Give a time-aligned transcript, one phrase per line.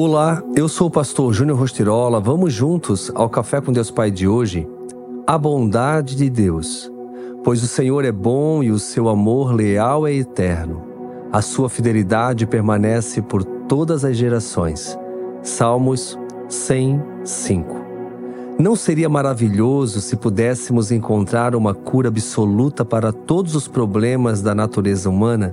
[0.00, 2.20] Olá, eu sou o pastor Júnior Rostirola.
[2.20, 4.64] Vamos juntos ao Café com Deus Pai de hoje?
[5.26, 6.88] A bondade de Deus.
[7.42, 10.84] Pois o Senhor é bom e o seu amor leal é eterno.
[11.32, 14.96] A sua fidelidade permanece por todas as gerações.
[15.42, 16.16] Salmos
[16.48, 17.74] 105.
[18.56, 25.10] Não seria maravilhoso se pudéssemos encontrar uma cura absoluta para todos os problemas da natureza
[25.10, 25.52] humana?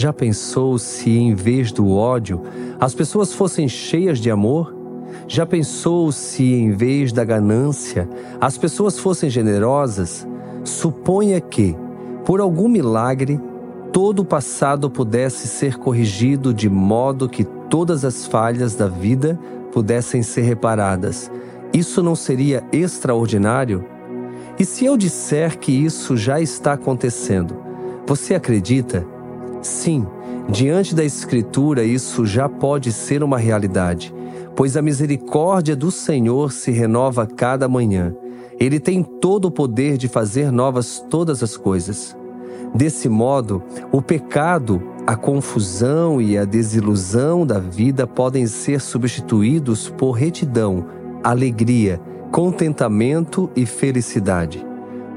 [0.00, 2.40] Já pensou se, em vez do ódio,
[2.80, 4.74] as pessoas fossem cheias de amor?
[5.28, 8.08] Já pensou se, em vez da ganância,
[8.40, 10.26] as pessoas fossem generosas?
[10.64, 11.76] Suponha que,
[12.24, 13.38] por algum milagre,
[13.92, 19.38] todo o passado pudesse ser corrigido de modo que todas as falhas da vida
[19.70, 21.30] pudessem ser reparadas.
[21.74, 23.84] Isso não seria extraordinário?
[24.58, 27.54] E se eu disser que isso já está acontecendo,
[28.06, 29.19] você acredita?
[29.62, 30.06] Sim,
[30.48, 34.14] diante da Escritura isso já pode ser uma realidade,
[34.56, 38.14] pois a misericórdia do Senhor se renova cada manhã.
[38.58, 42.16] Ele tem todo o poder de fazer novas todas as coisas.
[42.74, 50.12] Desse modo, o pecado, a confusão e a desilusão da vida podem ser substituídos por
[50.12, 50.86] retidão,
[51.22, 54.64] alegria, contentamento e felicidade.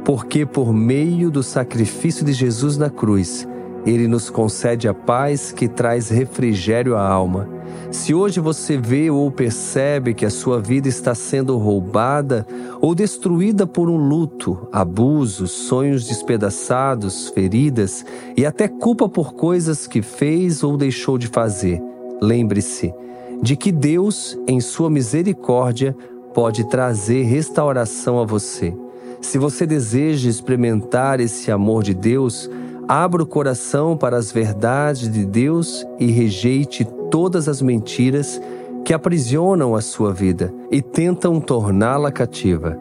[0.03, 3.47] Porque por meio do sacrifício de Jesus na cruz,
[3.85, 7.47] ele nos concede a paz que traz refrigério à alma.
[7.91, 12.45] Se hoje você vê ou percebe que a sua vida está sendo roubada
[12.81, 20.01] ou destruída por um luto, abusos, sonhos despedaçados, feridas e até culpa por coisas que
[20.01, 21.81] fez ou deixou de fazer,
[22.21, 22.93] lembre-se
[23.41, 25.95] de que Deus, em sua misericórdia,
[26.33, 28.73] pode trazer restauração a você.
[29.21, 32.49] Se você deseja experimentar esse amor de Deus,
[32.87, 38.41] Abra o coração para as verdades de Deus e rejeite todas as mentiras
[38.83, 42.77] que aprisionam a sua vida e tentam torná-la cativa.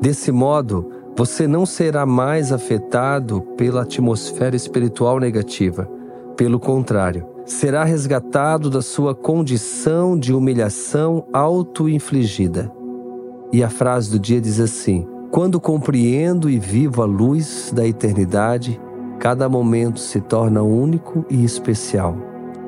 [0.00, 5.88] Desse modo, você não será mais afetado pela atmosfera espiritual negativa.
[6.36, 12.70] Pelo contrário, será resgatado da sua condição de humilhação auto-infligida.
[13.50, 18.78] E a frase do dia diz assim: Quando compreendo e vivo a luz da eternidade,
[19.26, 22.16] Cada momento se torna único e especial.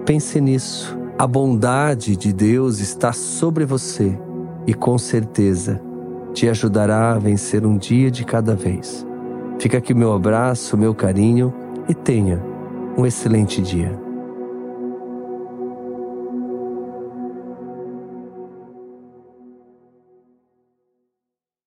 [0.05, 0.99] Pense nisso.
[1.17, 4.19] A bondade de Deus está sobre você
[4.67, 5.81] e com certeza
[6.35, 9.07] te ajudará a vencer um dia de cada vez.
[9.61, 11.55] Fica aqui meu abraço, meu carinho
[11.89, 12.45] e tenha
[12.97, 14.08] um excelente dia.